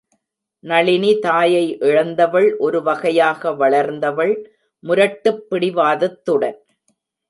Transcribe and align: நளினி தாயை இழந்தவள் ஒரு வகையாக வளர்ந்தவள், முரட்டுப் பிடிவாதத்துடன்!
நளினி 0.63 1.19
தாயை 1.19 1.65
இழந்தவள் 1.81 2.57
ஒரு 2.59 2.81
வகையாக 2.81 3.53
வளர்ந்தவள், 3.53 4.35
முரட்டுப் 4.83 5.43
பிடிவாதத்துடன்! 5.49 6.59